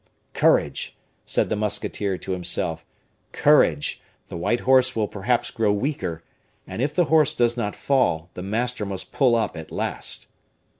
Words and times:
"Courage!" 0.33 0.97
said 1.27 1.49
the 1.49 1.55
musketeer 1.55 2.17
to 2.17 2.31
himself, 2.31 2.83
"courage! 3.31 4.01
the 4.29 4.35
white 4.35 4.61
horse 4.61 4.95
will 4.95 5.07
perhaps 5.07 5.51
grow 5.51 5.71
weaker, 5.71 6.23
and 6.65 6.81
if 6.81 6.91
the 6.95 7.05
horse 7.05 7.35
does 7.35 7.55
not 7.55 7.75
fall, 7.75 8.31
the 8.33 8.41
master 8.41 8.83
must 8.83 9.13
pull 9.13 9.35
up 9.35 9.55
at 9.55 9.71
last." 9.71 10.25